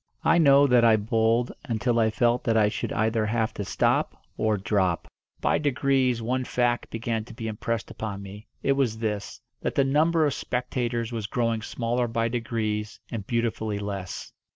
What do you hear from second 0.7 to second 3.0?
I bowled until I felt that I should